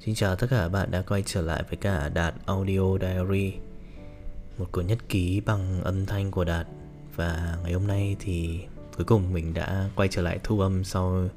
[0.00, 3.52] Xin chào tất cả các bạn đã quay trở lại với cả Đạt Audio Diary,
[4.58, 6.66] Một cuốn nhật ký bằng âm thanh của Đạt.
[7.16, 8.60] Và ngày hôm nay thì
[8.96, 11.28] cuối cùng mình đã quay trở lại thu âm sau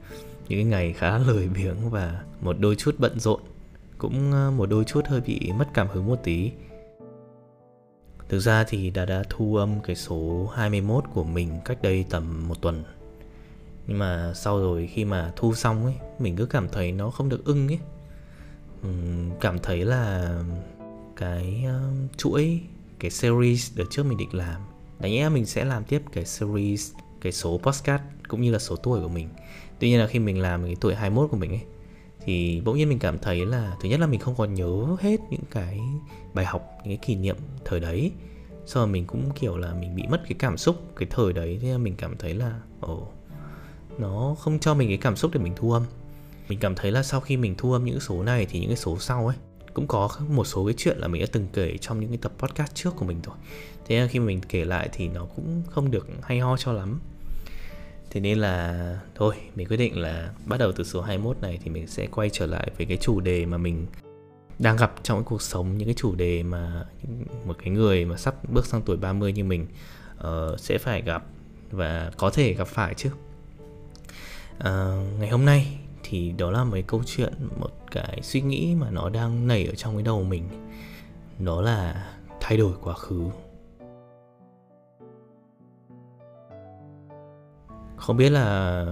[0.48, 3.42] những ngày khá lười biếng và một đôi chút bận rộn,
[3.98, 6.52] Cũng ờ, một đôi chút hơi bị mất cảm hứng một tí.
[8.30, 12.48] Thực ra thì Đạt đã thu âm cái số 21 của mình cách đây tầm
[12.48, 12.84] một tuần.
[13.88, 17.30] Nhưng mà sau rồi khi mà thu xong ấy, Mình cứ cảm thấy nó không
[17.30, 17.80] được ưng ấy
[19.40, 20.36] cảm thấy là
[21.16, 22.62] cái uh, chuỗi
[23.00, 24.62] cái series đợt trước mình định làm.
[25.00, 28.76] Đáng nhẽ mình sẽ làm tiếp cái series cái số podcast cũng như là số
[28.76, 29.30] tuổi của mình.
[29.80, 31.62] Tuy nhiên là khi mình làm cái tuổi 21 của mình ấy
[32.26, 35.20] thì bỗng nhiên mình cảm thấy là thứ nhất là mình không còn nhớ hết
[35.30, 35.80] những cái
[36.34, 37.36] bài học những cái kỷ niệm
[37.66, 38.12] thời đấy.
[38.66, 41.60] Sau rồi mình cũng kiểu là mình bị mất cái cảm xúc cái thời đấy
[41.62, 43.08] thế mình cảm thấy là ồ
[43.98, 45.84] nó không cho mình cái cảm xúc để mình thu âm
[46.52, 48.78] mình cảm thấy là sau khi mình thu âm những số này thì những cái
[48.78, 49.36] số sau ấy
[49.74, 52.32] cũng có một số cái chuyện là mình đã từng kể trong những cái tập
[52.38, 53.36] podcast trước của mình rồi.
[53.88, 57.00] Thế nên khi mình kể lại thì nó cũng không được hay ho cho lắm.
[58.10, 61.72] Thế nên là thôi mình quyết định là bắt đầu từ số 21 này thì
[61.72, 63.86] mình sẽ quay trở lại với cái chủ đề mà mình
[64.60, 66.86] đang gặp trong cái cuộc sống những cái chủ đề mà
[67.46, 69.68] một cái người mà sắp bước sang tuổi 30 như mình
[70.20, 71.24] uh, sẽ phải gặp
[71.72, 73.10] và có thể gặp phải chứ.
[74.60, 78.90] Uh, ngày hôm nay thì đó là mấy câu chuyện một cái suy nghĩ mà
[78.90, 80.44] nó đang nảy ở trong cái đầu mình.
[81.40, 82.08] Đó là
[82.42, 83.24] thay đổi quá khứ.
[87.98, 88.86] Không biết là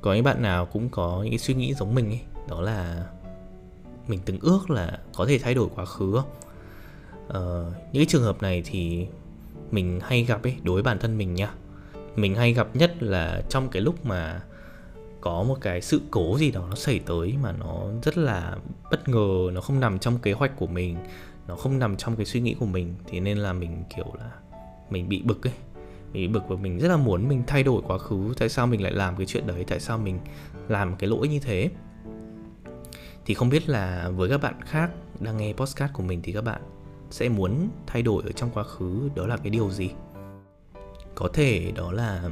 [0.00, 2.20] có những bạn nào cũng có những suy nghĩ giống mình ấy.
[2.48, 3.06] Đó là
[4.08, 6.30] mình từng ước là có thể thay đổi quá khứ không
[7.28, 9.06] ờ, những cái trường hợp này thì
[9.70, 11.50] mình hay gặp ấy đối với bản thân mình nha.
[12.16, 14.40] Mình hay gặp nhất là trong cái lúc mà
[15.26, 18.56] có một cái sự cố gì đó nó xảy tới mà nó rất là
[18.90, 20.96] bất ngờ, nó không nằm trong kế hoạch của mình,
[21.48, 22.94] nó không nằm trong cái suy nghĩ của mình.
[23.06, 24.30] Thì nên là mình, kiểu là,
[24.90, 25.52] mình bị bực ấy.
[26.12, 28.34] Mình bị bực và mình rất là muốn mình thay đổi quá khứ.
[28.38, 29.64] Tại sao mình lại làm cái chuyện đấy?
[29.68, 30.18] Tại sao mình
[30.68, 31.70] làm cái lỗi như thế?
[33.24, 34.90] Thì không biết là với các bạn khác
[35.20, 36.60] đang nghe postcard của mình thì các bạn
[37.10, 39.90] sẽ muốn thay đổi ở trong quá khứ, đó là cái điều gì?
[41.14, 42.30] Có thể đó là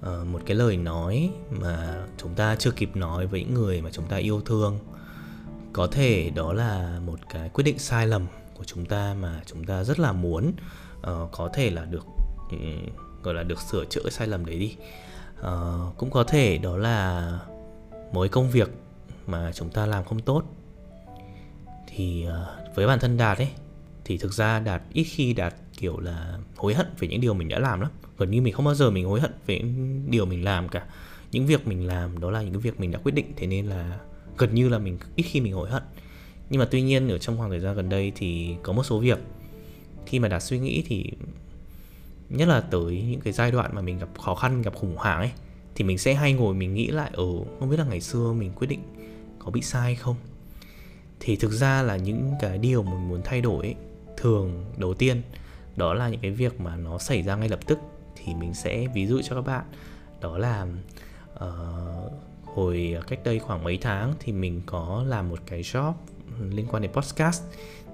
[0.00, 3.90] uh, một cái lời nói mà chúng ta chưa kịp nói với những người mà
[3.92, 4.78] chúng ta yêu thương.
[5.72, 9.64] Có thể đó là một cái quyết định sai lầm của chúng ta mà chúng
[9.64, 10.52] ta rất là muốn
[10.98, 12.06] uh, có thể là được
[12.50, 12.58] um,
[13.22, 14.76] gọi là được sửa chữa sai lầm đấy đi.
[15.40, 17.32] Uh, cũng có thể đó là
[18.12, 18.70] một cái công việc
[19.26, 20.42] mà chúng ta làm không tốt
[21.86, 23.48] thì uh, với bản thân đạt ấy
[24.08, 27.48] thì thực ra đạt ít khi đạt kiểu là hối hận về những điều mình
[27.48, 27.90] đã làm lắm.
[28.18, 30.86] Gần như mình không bao giờ mình hối hận về những điều mình làm cả.
[31.32, 33.66] Những việc mình làm đó là những cái việc mình đã quyết định thế nên
[33.66, 33.98] là
[34.38, 35.82] gần như là mình ít khi mình hối hận.
[36.50, 38.98] Nhưng mà tuy nhiên ở trong khoảng thời gian gần đây thì có một số
[38.98, 39.18] việc
[40.06, 41.10] khi mà đạt suy nghĩ thì
[42.28, 45.18] nhất là tới những cái giai đoạn mà mình gặp khó khăn gặp khủng hoảng
[45.18, 45.30] ấy
[45.74, 47.26] thì mình sẽ hay ngồi mình nghĩ lại ở
[47.60, 48.80] không biết là ngày xưa mình quyết định
[49.38, 50.16] có bị sai không?
[51.20, 53.74] Thì thực ra là những cái điều mình muốn thay đổi ấy,
[54.20, 55.22] thường đầu tiên
[55.76, 57.78] đó là những cái việc mà nó xảy ra ngay lập tức
[58.16, 59.64] thì mình sẽ ví dụ cho các bạn.
[60.20, 60.66] Đó là
[61.34, 62.12] uh,
[62.44, 65.92] hồi cách đây khoảng mấy tháng thì mình có làm một cái job
[66.50, 67.42] liên quan đến podcast.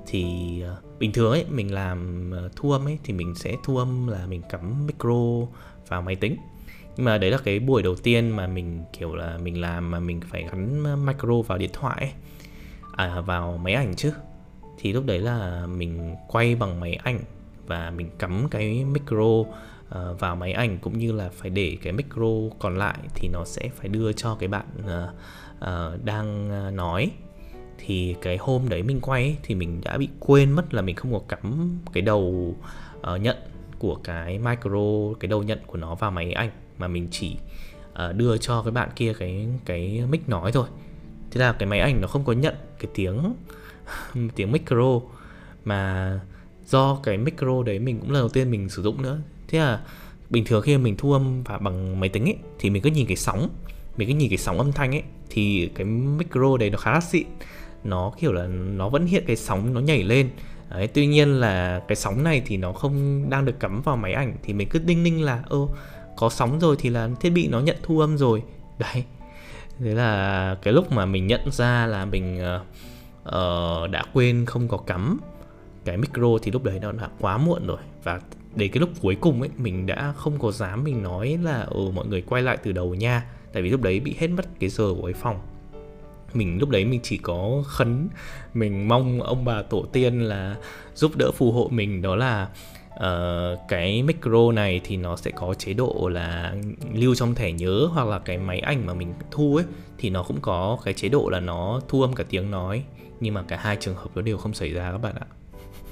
[0.06, 3.76] Thì uh, bình thường ấy mình làm uh, thu âm ấy thì mình sẽ thu
[3.76, 5.52] âm là mình cắm micro
[5.88, 6.36] vào máy tính.
[6.96, 10.00] Nhưng mà đấy là cái buổi đầu tiên mà mình kiểu là mình làm mà
[10.00, 12.12] mình phải gắn micro vào điện thoại ấy.
[12.96, 14.12] à vào máy ảnh chứ
[14.84, 17.20] thì lúc đấy là mình quay bằng máy ảnh
[17.66, 19.46] và mình cắm cái micro uh,
[20.18, 23.68] vào máy ảnh cũng như là phải để cái micro còn lại thì nó sẽ
[23.76, 25.14] phải đưa cho cái bạn uh,
[25.56, 27.10] uh, đang nói.
[27.78, 30.96] Thì cái hôm đấy mình quay ấy, thì mình đã bị quên mất là mình
[30.96, 32.54] không có cắm cái đầu
[33.14, 33.36] uh, nhận
[33.78, 37.36] của cái micro cái đầu nhận của nó vào máy ảnh mà mình chỉ
[37.92, 40.66] uh, đưa cho cái bạn kia cái cái mic nói thôi.
[41.30, 43.34] Thế là cái máy ảnh nó không có nhận cái tiếng
[44.36, 45.00] tiếng micro.
[45.64, 46.20] Mà
[46.66, 49.18] do cái micro đấy mình cũng lần đầu tiên mình sử dụng nữa.
[49.48, 49.80] Thế là
[50.30, 53.06] bình thường khi mình thu âm và bằng máy tính ấy thì mình cứ nhìn
[53.06, 53.48] cái sóng
[53.96, 57.00] mình cứ nhìn cái sóng âm thanh ấy thì cái micro đấy nó khá là
[57.00, 57.26] xịn.
[57.84, 60.30] Nó kiểu là nó vẫn hiện cái sóng nó nhảy lên.
[60.70, 64.12] Đấy, tuy nhiên là cái sóng này thì nó không đang được cắm vào máy
[64.12, 65.68] ảnh thì mình cứ đinh ninh là ô
[66.16, 68.42] có sóng rồi thì là thiết bị nó nhận thu âm rồi.
[68.78, 69.04] Đấy.
[69.78, 72.66] Thế là cái lúc mà mình nhận ra là mình uh,
[73.28, 75.20] uh, đã quên không có cắm
[75.84, 77.78] cái micro thì lúc đấy nó đã quá muộn rồi.
[78.02, 78.20] Và
[78.54, 81.90] đến cái lúc cuối cùng ấy mình đã không có dám mình nói là ừ
[81.94, 83.26] mọi người quay lại từ đầu nha.
[83.52, 85.40] Tại vì lúc đấy bị hết mất cái giờ của cái phòng.
[86.34, 88.08] Mình lúc đấy mình chỉ có khấn
[88.54, 90.56] mình mong ông bà tổ tiên là
[90.94, 92.48] giúp đỡ phù hộ mình đó là
[92.94, 96.54] uh, cái micro này thì nó sẽ có chế độ là
[96.94, 99.64] lưu trong thẻ nhớ hoặc là cái máy ảnh mà mình thu ấy
[99.98, 102.84] thì nó cũng có cái chế độ là nó thu âm cả tiếng nói.
[103.20, 105.26] Nhưng mà cả hai trường hợp đó đều không xảy ra các bạn ạ.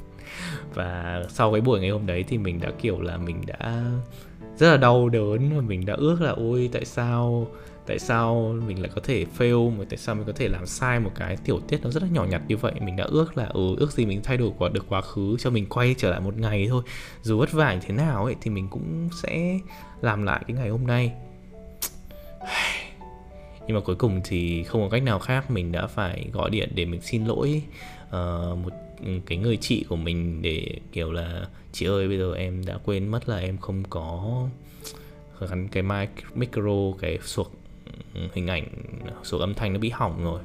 [0.75, 3.82] Và sau cái buổi ngày hôm đấy thì mình đã kiểu là mình đã
[4.58, 7.46] rất là đau đớn và mình đã ước là ôi tại sao
[7.87, 11.00] tại sao mình lại có thể fail mà tại sao mình có thể làm sai
[11.00, 12.73] một cái tiểu tiết nó rất là nhỏ nhặt như vậy?
[12.81, 15.50] Mình đã ước là ừ ước gì mình thay đổi quá được quá khứ cho
[15.50, 16.82] mình quay trở lại một ngày thôi.
[17.23, 19.58] Dù vất vả như thế nào ấy thì mình cũng sẽ
[20.00, 21.12] làm lại cái ngày hôm nay.
[23.67, 26.73] Nhưng mà cuối cùng thì không có cách nào khác mình đã phải gọi điện
[26.75, 27.62] để mình xin lỗi
[28.06, 28.73] uh, một
[29.05, 32.78] ừ, cái người chị của mình để kiểu là chị ơi bây giờ em đã
[32.85, 34.43] quên mất là em không có
[35.40, 37.62] gắn cái mic micro cái suộc
[38.32, 38.67] hình ảnh
[39.23, 40.43] số âm thanh nó bị hỏng rồi.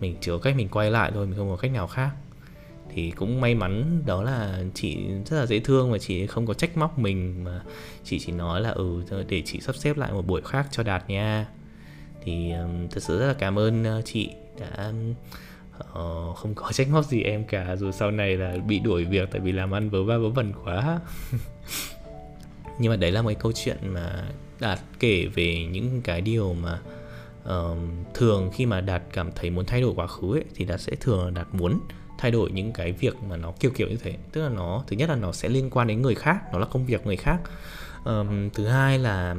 [0.00, 2.10] Mình chỉ có cách mình quay lại thôi mình không có cách nào khác.
[2.94, 6.54] Thì cũng may mắn đó là chị rất là dễ thương và chị không có
[6.54, 7.60] trách móc mình mà
[8.04, 11.10] chị chỉ nói là ừ để chị sắp xếp lại một buổi khác cho đạt
[11.10, 11.46] nha.
[12.24, 14.92] Thì um, thật sự rất là cảm ơn uh, chị đã
[15.78, 17.76] uh, không có trách móc gì em cả.
[17.76, 20.52] Dù sau này là bị đuổi việc tại vì làm ăn vớ va vớ vẩn
[20.64, 21.00] quá.
[22.78, 24.24] Nhưng mà đấy là một cái câu chuyện mà
[24.60, 26.80] đạt kể về những cái điều mà
[27.46, 27.78] uh,
[28.14, 30.92] thường khi mà đạt cảm thấy muốn thay đổi quá khứ ấy, thì đạt sẽ
[31.00, 31.80] thường là đạt muốn
[32.18, 34.16] thay đổi những cái việc mà nó kiểu kiểu như thế.
[34.32, 36.66] Tức là nó thứ nhất là nó sẽ liên quan đến người khác nó là
[36.66, 37.40] công việc người khác.
[38.04, 39.36] Um, thứ hai là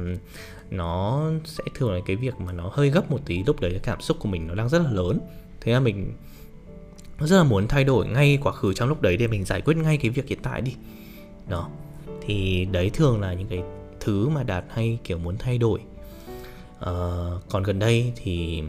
[0.70, 3.80] nó sẽ thường là cái việc mà nó hơi gấp một tí lúc đấy cái
[3.80, 5.20] cảm xúc của mình nó đang rất là lớn.
[5.60, 6.12] Thế là mình
[7.18, 9.76] rất là muốn thay đổi ngay quá khứ trong lúc đấy để mình giải quyết
[9.76, 10.74] ngay cái việc hiện tại đi.
[11.48, 11.68] Đó.
[12.20, 13.62] Thì đấy thường là những cái
[14.00, 15.80] thứ mà đạt hay kiểu muốn thay đổi
[16.80, 18.62] uh, còn gần đây thì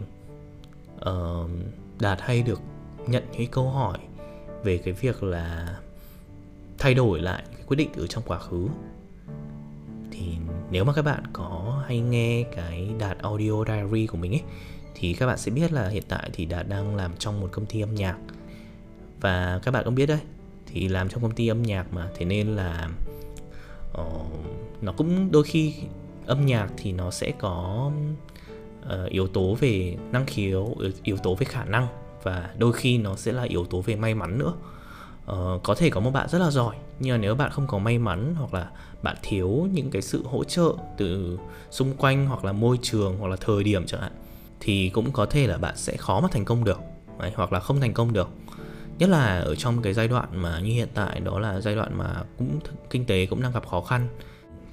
[0.96, 1.50] uh,
[2.00, 2.62] đạt hay được
[3.08, 3.98] nhận những câu hỏi
[4.64, 5.78] về cái việc là
[6.78, 8.68] thay đổi lại cái quyết định từ trong quá khứ.
[10.12, 10.26] Thì
[10.72, 14.42] nếu mà các bạn có hay nghe cái đạt audio diary của mình ấy
[14.96, 17.66] thì các bạn sẽ biết là hiện tại thì đạt đang làm trong một công
[17.66, 18.18] ty âm nhạc.
[19.22, 20.20] Và các bạn cũng biết đấy
[20.66, 22.90] thì làm trong công ty âm nhạc mà thế nên là
[24.02, 24.32] uh,
[24.82, 25.74] nó cũng đôi khi
[26.30, 27.92] âm nhạc thì nó sẽ có
[28.82, 31.88] uh, yếu tố về năng khiếu yếu tố về khả năng
[32.24, 34.54] và đôi khi nó sẽ là yếu tố về may mắn nữa.
[35.32, 37.78] Uh, có thể có một bạn rất là giỏi nhưng mà nếu bạn không có
[37.78, 38.70] may mắn hoặc là
[39.02, 41.40] bạn thiếu những cái sự hỗ trợ từ
[41.72, 44.12] xung quanh hoặc là môi trường hoặc là thời điểm chẳng hạn
[44.60, 46.80] thì cũng có thể là bạn sẽ khó mà thành công được
[47.20, 48.30] Đấy, hoặc là không thành công được.
[48.98, 51.98] Nhất là ở trong cái giai đoạn mà như hiện tại đó là giai đoạn
[51.98, 52.60] mà cũng
[52.90, 54.08] kinh tế cũng đang gặp khó khăn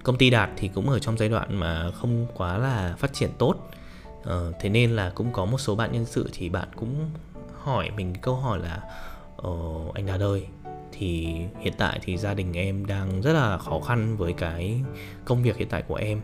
[0.06, 3.31] công ty đạt thì cũng ở trong giai đoạn mà không quá là phát triển
[3.38, 3.55] tốt.
[4.23, 7.11] Ờ, thế nên là cũng có một số bạn nhân sự thì bạn cũng
[7.62, 8.81] hỏi mình câu hỏi là
[9.37, 9.50] ờ,
[9.94, 10.47] anh đạt ơi
[10.93, 14.81] thì hiện tại thì gia đình em đang rất là khó khăn với cái
[15.25, 16.20] công việc hiện tại của em.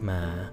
[0.00, 0.48] Mà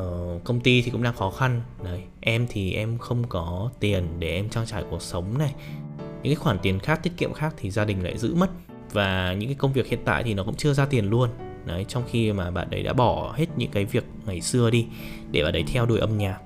[0.00, 1.62] uh, công ty thì cũng đang khó khăn.
[1.84, 5.54] Đấy em thì em không có tiền để em trang trải cuộc sống này.
[5.98, 8.50] Những cái khoản tiền khác tiết kiệm khác thì gia đình lại giữ mất.
[8.92, 11.30] Và những cái công việc hiện tại thì nó cũng chưa ra tiền luôn
[11.66, 14.86] đấy trong khi mà bạn đấy đã bỏ hết những cái việc ngày xưa đi
[15.30, 16.38] để bạn đấy theo đuổi âm nhạc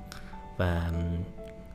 [0.56, 0.93] và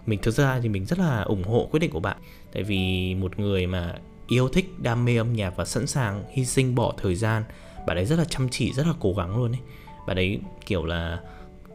[0.06, 2.18] mình thực ra thì mình rất là ủng hộ quyết định của bạn
[2.54, 3.96] tại vì một người mà
[4.28, 7.44] yêu thích đam mê âm nhạc và sẵn sàng hy sinh bỏ thời gian
[7.88, 9.62] bạn ấy rất là chăm chỉ rất là cố gắng luôn ấy
[10.08, 11.20] bạn ấy kiểu là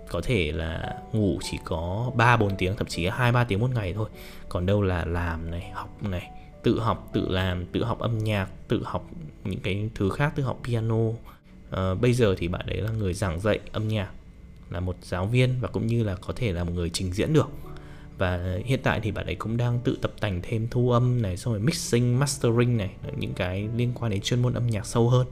[0.08, 3.70] có thể là ngủ chỉ có 3 4 tiếng thậm chí 2 3 tiếng một
[3.74, 4.08] ngày thôi.
[4.48, 6.30] Còn đâu là làm này, học này,
[6.62, 9.10] tự học, tự làm, tự học âm nhạc, tự học
[9.44, 11.04] những cái thứ khác, tự học piano.
[11.74, 14.10] À, bây giờ thì bạn ấy là người giảng dạy âm nhạc,
[14.70, 17.32] là một giáo viên và cũng như là có thể là một người trình diễn
[17.32, 17.48] được.
[18.18, 21.36] Và hiện tại thì bạn ấy cũng đang tự tập tành thêm thu âm này,
[21.36, 25.08] xong rồi mixing, mastering này, những cái liên quan đến chuyên môn âm nhạc sâu
[25.08, 25.26] hơn.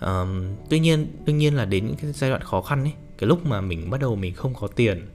[0.00, 3.28] Um, tuy nhiên đương nhiên là đến những cái giai đoạn khó khăn ấy cái
[3.28, 5.06] lúc mà mình bắt đầu mình không có tiền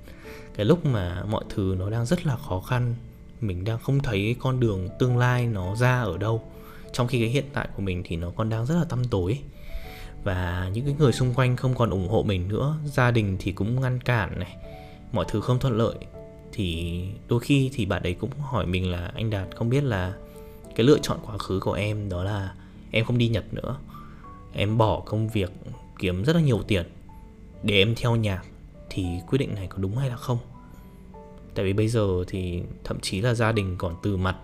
[0.55, 2.95] cái lúc mà mọi thứ nó đang rất là khó khăn
[3.41, 6.43] mình đang không thấy con đường tương lai nó ra ở đâu
[6.93, 9.39] trong khi cái hiện tại của mình thì nó còn đang rất là tăm tối
[10.25, 13.51] và những cái người xung quanh không còn ủng hộ mình nữa, gia đình thì
[13.51, 14.55] cũng ngăn cản này,
[15.11, 15.95] mọi thứ không thuận lợi.
[16.51, 20.13] Thì đôi khi thì bạn ấy cũng hỏi mình là, anh đạt, không biết là
[20.75, 22.53] cái lựa chọn quá khứ của em đó là
[22.91, 23.77] em không đi nhật nữa.
[24.53, 25.51] Em bỏ công việc,
[25.99, 26.85] kiếm rất là nhiều tiền
[27.63, 28.41] để em theo nhạc.
[28.89, 30.37] Thì quyết định này có đúng hay là không?
[31.55, 34.35] Tại vì bây giờ thì thậm chí là gia đình còn từ mặt,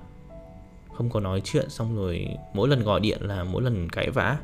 [0.94, 4.38] không có nói chuyện, xong rồi mỗi lần gọi điện là mỗi lần cãi vã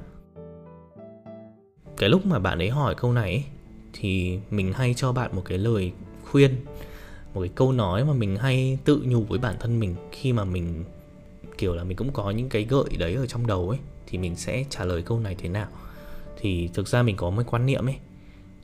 [1.98, 3.46] cái lúc mà bạn ấy hỏi câu này
[3.94, 5.92] thì mình hay cho bạn một cái lời
[6.32, 6.56] khuyên
[7.34, 10.44] một cái câu nói mà mình hay tự nhủ với bản thân mình khi mà
[10.44, 10.84] mình
[11.58, 14.36] kiểu là mình cũng có những cái gợi đấy ở trong đầu ấy thì mình
[14.36, 15.68] sẽ trả lời câu này thế nào.
[16.40, 17.96] Thì thực ra mình có một quan niệm ấy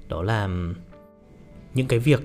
[0.09, 0.49] đó là
[1.73, 2.21] những cái việc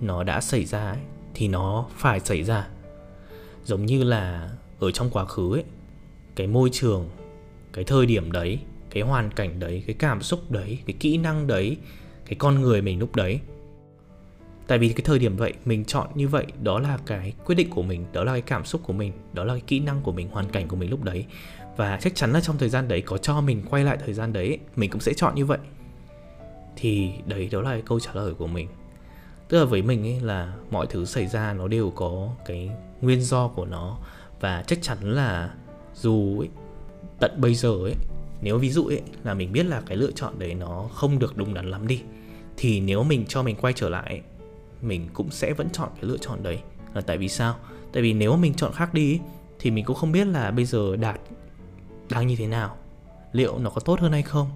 [0.00, 1.00] nó đã xảy ra ấy,
[1.34, 2.68] thì nó phải xảy ra.
[3.64, 4.50] Giống như là
[4.80, 5.64] ở trong quá khứ ấy
[6.34, 7.08] cái môi trường
[7.72, 8.58] cái thời điểm đấy
[8.90, 11.76] cái hoàn cảnh đấy cái cảm xúc đấy cái kỹ năng đấy
[12.24, 13.40] cái con người mình lúc đấy.
[14.66, 17.70] Tại vì cái thời điểm vậy mình chọn như vậy đó là cái quyết định
[17.70, 20.12] của mình đó là cái cảm xúc của mình đó là cái kỹ năng của
[20.12, 21.24] mình hoàn cảnh của mình lúc đấy.
[21.76, 24.32] Và chắc chắn là trong thời gian đấy có cho mình quay lại thời gian
[24.32, 25.58] đấy mình cũng sẽ chọn như vậy.
[26.76, 28.68] Thì đấy đó là cái câu trả lời của mình.
[29.48, 32.70] Tức là với mình ấy là mọi thứ xảy ra nó đều có cái
[33.00, 33.98] nguyên do của nó.
[34.40, 35.54] Và chắc chắn là
[35.94, 36.48] dù ấy,
[37.20, 37.94] tận bây giờ ấy
[38.42, 41.36] nếu ví dụ ấy là mình biết là cái lựa chọn đấy nó không được
[41.36, 42.02] đúng đắn lắm đi
[42.56, 44.20] thì nếu mình cho mình quay trở lại ấy,
[44.82, 46.58] mình cũng sẽ vẫn chọn cái lựa chọn đấy.
[46.94, 47.56] Là tại vì sao?
[47.92, 49.20] Tại vì nếu mình chọn khác đi
[49.58, 51.20] thì mình cũng không biết là bây giờ đạt
[52.10, 52.76] đang như thế nào
[53.32, 54.50] liệu nó có tốt hơn hay không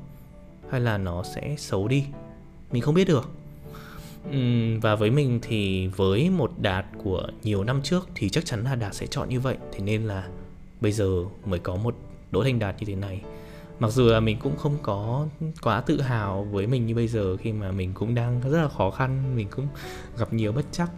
[0.71, 2.05] hay là nó sẽ xấu đi.
[2.73, 3.31] Mình không biết được.
[4.83, 8.75] Và với mình thì với một đạt của nhiều năm trước thì chắc chắn là
[8.75, 9.57] đạt sẽ chọn như vậy.
[9.73, 10.29] Thế nên là
[10.81, 11.97] bây giờ mới có một
[12.31, 13.21] đỗ thành đạt như thế này
[13.79, 15.27] mặc dù là mình cũng không có
[15.63, 18.69] quá tự hào với mình như bây giờ khi mà mình cũng đang rất là
[18.69, 19.67] khó khăn mình cũng
[20.19, 20.91] gặp nhiều bất chắc.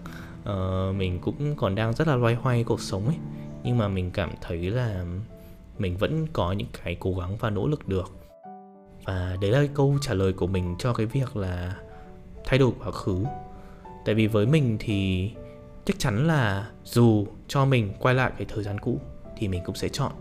[0.50, 3.16] Uh, mình cũng còn đang rất là loay hoay cuộc sống ấy.
[3.64, 5.04] Nhưng mà mình cảm thấy là
[5.78, 8.12] mình vẫn có những cái cố gắng và nỗ lực được.
[9.04, 11.76] Và đấy là câu trả lời của mình cho cái việc là
[12.45, 13.25] thay đổi quá khứ.
[14.04, 15.30] Tại vì với mình thì
[15.85, 19.00] chắc chắn là dù cho mình quay lại cái thời gian cũ
[19.37, 20.12] thì mình cũng sẽ chọn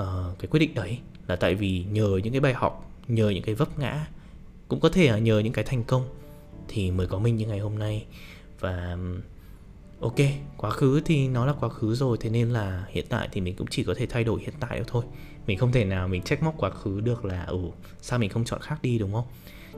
[0.00, 3.42] uh, cái quyết định đấy là tại vì nhờ những cái bài học, nhờ những
[3.42, 4.06] cái vấp ngã,
[4.68, 6.08] cũng có thể là nhờ những cái thành công
[6.68, 8.06] thì mới có mình như ngày hôm nay.
[8.60, 8.96] Và
[10.00, 10.14] ok,
[10.56, 13.54] quá khứ thì nó là quá khứ rồi, thế nên là hiện tại thì mình
[13.56, 15.04] cũng chỉ có thể thay đổi hiện tại thôi.
[15.46, 17.60] Mình không thể nào mình trách móc quá khứ được là ừ
[18.00, 19.24] sao mình không chọn khác đi, đúng không?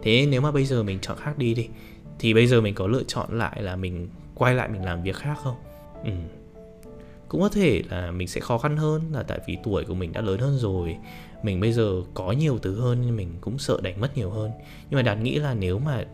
[0.03, 1.69] Thế nếu mà bây giờ mình chọn khác đi đi,
[2.19, 5.17] thì bây giờ mình có lựa chọn lại là mình quay lại mình làm việc
[5.17, 5.57] khác không?
[6.05, 6.11] Ừ
[7.29, 10.13] cũng có thể là mình sẽ khó khăn hơn là tại vì tuổi của mình
[10.13, 10.97] đã lớn hơn rồi.
[11.43, 14.51] Mình bây giờ có nhiều thứ hơn nhưng mình cũng sợ đánh mất nhiều hơn.
[14.91, 16.05] Nhưng mà đạt nghĩ là nếu mà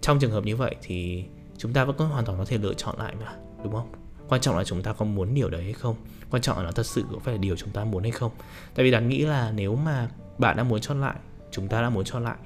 [0.00, 1.24] trong trường hợp như vậy thì
[1.58, 3.32] chúng ta vẫn có hoàn toàn có thể lựa chọn lại mà,
[3.64, 3.92] đúng không?
[4.28, 5.96] Quan trọng là chúng ta có muốn điều đấy hay không?
[6.30, 8.32] Quan trọng là nó thật sự có phải là điều chúng ta muốn hay không?
[8.74, 10.08] Tại vì đạt nghĩ là nếu mà
[10.38, 11.16] bạn đã muốn chọn lại,
[11.50, 12.36] chúng ta đã muốn chọn lại,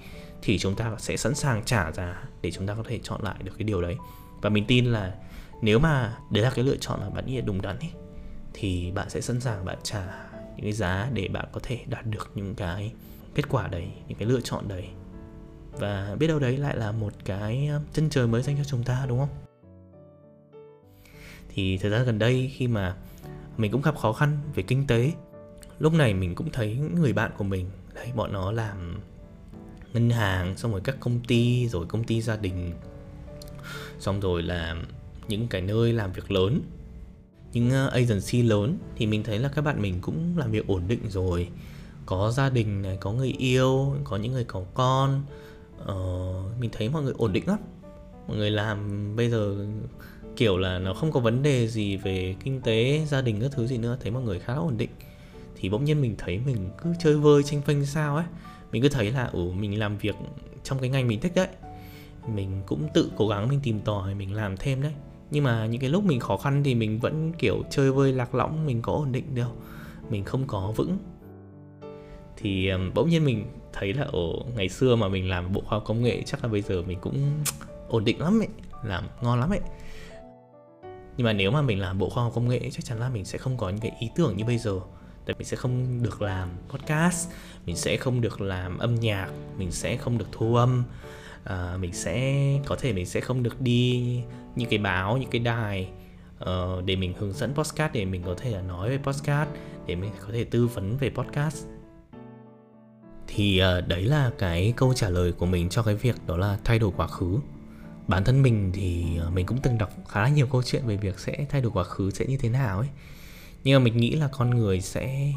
[0.42, 3.34] thì chúng ta sẽ sẵn sàng trả giá để chúng ta có thể chọn lại
[3.44, 3.96] được cái điều đấy.
[4.40, 5.14] Và mình tin là
[5.62, 7.90] nếu mà đấy là cái lựa chọn mà bạn nghĩ là đúng đắn ấy
[8.52, 10.06] thì bạn sẽ sẵn sàng bạn trả
[10.56, 12.92] những cái giá để bạn có thể đạt được những cái
[13.34, 14.88] kết quả đấy, những cái lựa chọn đấy.
[15.72, 19.06] Và biết đâu đấy lại là một cái chân trời mới dành cho chúng ta,
[19.08, 19.28] đúng không?
[21.48, 22.96] Thì thời gian gần đây khi mà
[23.56, 25.12] mình cũng gặp khó khăn về kinh tế,
[25.78, 29.00] lúc này mình cũng thấy những người bạn của mình, đấy, bọn nó làm
[29.92, 32.72] ngân hàng, xong rồi các công ty, rồi công ty gia đình.
[33.98, 34.76] Xong rồi là
[35.28, 36.60] những cái nơi làm việc lớn.
[37.52, 40.82] Những ờ, agency lớn thì mình thấy là các bạn mình cũng làm việc ổn
[40.88, 41.48] định rồi.
[42.06, 45.22] Có gia đình này có người yêu có những người có con.
[45.82, 47.58] Uh, mình thấy mọi người ổn định lắm.
[48.28, 49.66] Mọi người làm bây giờ
[50.36, 53.66] kiểu là nó không có vấn đề gì về kinh tế gia đình các thứ
[53.66, 54.90] gì nữa thấy mọi người khá là ổn định.
[55.56, 58.24] Thì bỗng nhiên mình thấy mình cứ chơi vơi tranh phanh sao ấy.
[58.72, 60.14] Mình cứ thấy là ủ mình làm việc
[60.64, 61.48] trong cái ngành mình thích đấy.
[62.34, 64.92] Mình cũng tự cố gắng mình tìm tòi mình làm thêm đấy
[65.34, 68.34] nhưng mà những cái lúc mình khó khăn thì mình vẫn kiểu chơi vơi lạc
[68.34, 69.50] lõng mình có ổn định đâu.
[70.10, 70.98] Mình không có vững.
[72.36, 75.84] Thì bỗng nhiên mình thấy là ở ngày xưa mà mình làm bộ khoa học
[75.86, 77.44] công nghệ chắc là bây giờ mình cũng
[77.88, 78.48] ổn định lắm ấy
[78.84, 79.60] làm ngon lắm ấy.
[81.16, 83.24] Nhưng mà nếu mà mình làm bộ khoa học công nghệ chắc chắn là mình
[83.24, 84.80] sẽ không có những cái ý tưởng như bây giờ.
[85.26, 87.28] Tại mình sẽ không được làm podcast
[87.66, 90.84] mình sẽ không được làm âm nhạc mình sẽ không được thu âm
[91.44, 94.20] à, mình sẽ có thể mình sẽ không được đi
[94.56, 95.88] những cái báo những cái đài
[96.42, 99.50] uh, để mình hướng dẫn podcast để mình có thể là nói về podcast
[99.86, 101.66] để mình có thể tư vấn về podcast.
[103.26, 106.58] Thì uh, đấy là cái câu trả lời của mình cho cái việc đó là
[106.64, 107.38] thay đổi quá khứ.
[108.08, 110.96] Bản thân mình thì ờ, mình cũng từng đọc khá là nhiều câu chuyện về
[110.96, 112.88] việc sẽ thay đổi quá khứ sẽ như thế nào ấy.
[113.64, 115.32] Nhưng mà mình nghĩ là con người sẽ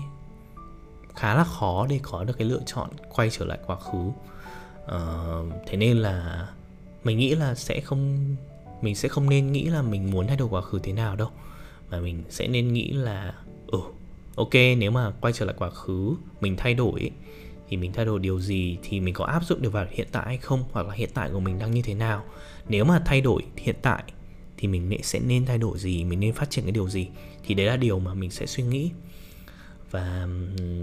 [1.15, 3.97] khá là khó để có được cái lựa chọn quay trở lại quá khứ.
[4.85, 6.47] Uh, thế nên là
[7.03, 8.35] mình nghĩ là sẽ không
[8.81, 11.29] mình sẽ không nên nghĩ là mình muốn thay đổi quá khứ thế nào đâu.
[11.89, 13.33] Mà mình sẽ nên nghĩ là
[13.67, 13.79] ừ
[14.35, 17.11] ok, nếu mà quay trở lại quá khứ, mình thay đổi
[17.69, 20.25] thì mình thay đổi điều gì, thì mình có áp dụng được vào hiện tại
[20.25, 22.23] hay không, hoặc là hiện tại của mình đang như thế nào?
[22.69, 24.03] Nếu mà thay đổi hiện tại,
[24.57, 27.07] thì mình sẽ nên thay đổi gì, mình nên phát triển cái điều gì?
[27.43, 28.91] Thì đấy là điều mà mình sẽ suy nghĩ.
[29.91, 30.27] Và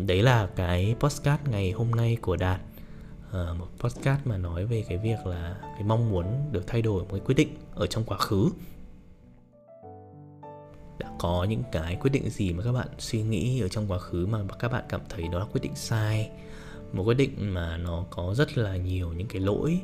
[0.06, 2.60] đấy là cái postcard ngày hôm nay của đạt
[3.35, 7.03] uh, một podcast mà nói về cái việc là cái mong muốn được thay đổi
[7.03, 8.49] một cái quyết định ở trong quá khứ.
[10.99, 13.99] Đã có những cái quyết định gì mà các bạn suy nghĩ ở trong quá
[13.99, 16.31] khứ mà các bạn cảm thấy đó là quyết định sai?
[16.93, 19.81] Một quyết định mà nó có rất là nhiều những cái lỗi.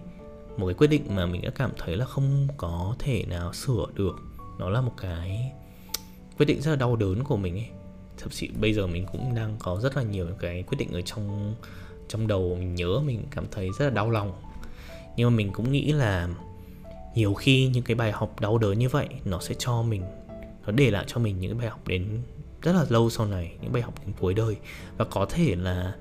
[0.57, 3.87] Một cái quyết định mà mình đã cảm thấy là không có thể nào sửa
[3.95, 4.16] được.
[4.59, 5.52] Nó là một cái
[6.38, 7.69] quyết định rất là đau đớn của mình ấy.
[8.19, 11.00] Thậm chí bây giờ mình cũng đang có rất là nhiều cái quyết định ở
[11.00, 11.54] trong
[12.10, 14.42] trong đầu mình nhớ mình cảm thấy rất là đau lòng.
[15.16, 16.28] Nhưng mà mình cũng nghĩ là
[17.14, 20.02] nhiều khi những cái bài học đau đớn như vậy nó sẽ cho mình,
[20.66, 22.22] nó để lại cho mình những cái bài học đến
[22.62, 24.56] rất là lâu sau này, những bài học đến cuối đời.
[24.96, 25.94] Và có thể là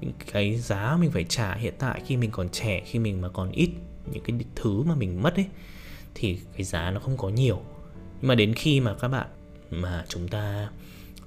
[0.00, 3.28] những cái giá mình phải trả hiện tại khi mình còn trẻ, khi mình mà
[3.28, 3.70] còn ít
[4.12, 5.46] những cái thứ mà mình mất ấy,
[6.14, 7.60] thì cái giá nó không có nhiều.
[8.20, 9.26] Nhưng mà đến khi mà các bạn
[9.70, 10.70] mà chúng ta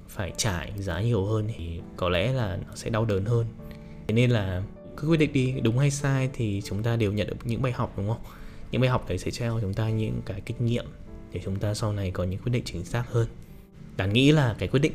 [0.08, 3.46] phải trả giá nhiều hơn thì có lẽ là nó sẽ đau đớn hơn
[4.10, 4.62] thế nên là
[4.96, 7.72] cứ quyết định đi, đúng hay sai thì chúng ta đều nhận được những bài
[7.72, 8.22] học, đúng không?
[8.70, 10.84] Những bài học đấy sẽ cho chúng ta những cái kinh nghiệm
[11.32, 13.28] để chúng ta sau này có những quyết định chính xác hơn.
[13.96, 14.92] Đạt nghĩ là cái quyết định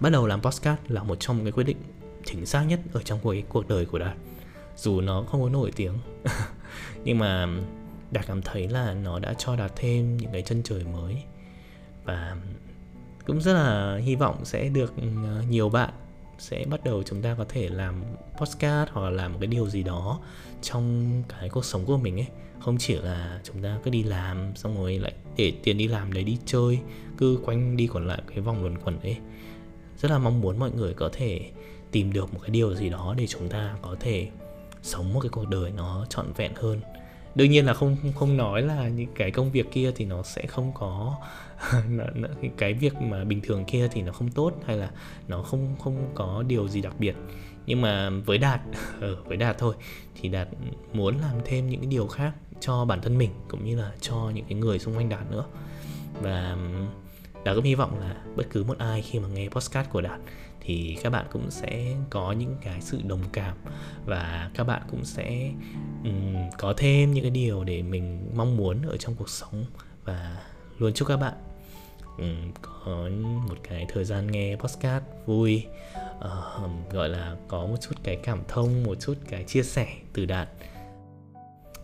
[0.00, 1.76] bắt đầu làm podcast là một trong cái quyết định
[2.24, 4.16] chính xác nhất ở trong cuộc cuộc đời của Đạt.
[4.76, 5.94] Dù nó không có nổi tiếng,
[7.04, 7.48] nhưng mà
[8.10, 11.22] Đạt cảm thấy là nó đã cho Đạt thêm những cái chân trời mới.
[12.04, 12.36] Và
[13.26, 15.90] cũng rất là hy vọng sẽ được ờ, nhiều bạn
[16.38, 18.02] sẽ bắt đầu chúng ta có thể làm
[18.36, 20.20] podcast hoặc là làm một cái điều gì đó
[20.62, 22.26] trong cái cuộc sống của mình ấy.
[22.60, 26.12] Không chỉ là chúng ta cứ đi làm, xong rồi lại để tiền đi làm
[26.12, 26.78] đấy đi chơi,
[27.18, 29.16] cứ quanh đi còn lại cái vòng luẩn quẩn ấy.
[29.98, 31.50] Rất là mong muốn mọi người có thể
[31.90, 34.28] tìm được một cái điều gì đó để chúng ta có thể
[34.82, 36.80] sống một cái cuộc đời nó trọn vẹn hơn.
[37.34, 40.46] Đương nhiên là không không nói là những cái công việc kia thì nó sẽ
[40.46, 41.16] không có
[42.56, 44.90] cái việc mà bình thường kia thì nó không tốt hay là
[45.28, 47.14] nó không không có điều gì đặc biệt.
[47.66, 48.60] Nhưng mà với đạt
[49.00, 49.74] ở ờ, với đạt thôi
[50.20, 50.48] thì đạt
[50.92, 54.30] muốn làm thêm những cái điều khác cho bản thân mình cũng như là cho
[54.34, 55.44] những cái người xung quanh đạt nữa.
[56.22, 56.56] Và
[57.44, 60.20] đạt cũng hy vọng là bất cứ một ai khi mà nghe postcard của đạt
[60.60, 63.56] thì các bạn cũng sẽ có những cái sự đồng cảm
[64.04, 65.52] và các bạn cũng sẽ
[66.04, 69.64] um, có thêm những cái điều để mình mong muốn ở trong cuộc sống
[70.04, 70.36] và
[70.78, 70.92] luôn.
[70.92, 71.34] Chúc các bạn
[72.18, 73.08] um, có
[73.48, 75.66] một cái thời gian nghe podcast vui.
[76.18, 80.24] Uh, gọi là có một chút cái cảm thông một chút cái chia sẻ từ
[80.24, 80.48] đạt.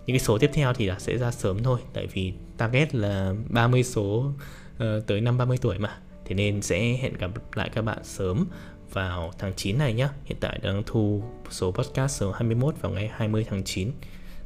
[0.07, 3.35] Những cái số tiếp theo thì là sẽ ra sớm thôi tại vì target là
[3.49, 4.33] 30 số
[4.75, 5.99] uh, tới năm 30 tuổi mà.
[6.25, 8.47] Thế nên sẽ hẹn gặp lại các bạn sớm
[8.93, 13.11] vào tháng 9 này nhé hiện tại đang thu số podcast số 21 vào ngày
[13.15, 13.91] 20 tháng 9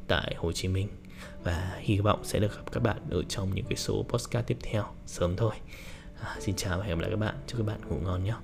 [0.09, 0.89] tại Hồ Chí Minh
[1.47, 4.59] và hy vọng sẽ được gặp các bạn ở trong những cái số podcast tiếp
[4.63, 5.55] theo sớm thôi.
[6.21, 7.35] À, xin chào và hẹn gặp lại các bạn.
[7.47, 8.35] Chúc các bạn ngủ ngon nhé.